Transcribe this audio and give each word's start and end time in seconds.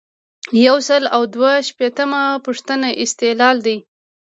یو 0.65 0.77
سل 0.87 1.03
او 1.15 1.21
دوه 1.35 1.51
شپیتمه 1.67 2.21
پوښتنه 2.45 2.87
استعلام 3.03 3.55
دی. 3.65 3.77